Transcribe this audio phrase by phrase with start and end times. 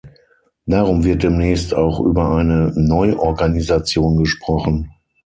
[0.65, 4.89] Darum wird demnächst auch über eine Neuorganisation gesprochen.